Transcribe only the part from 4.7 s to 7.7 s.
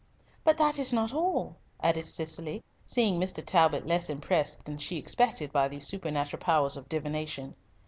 she expected by these supernatural powers of divination.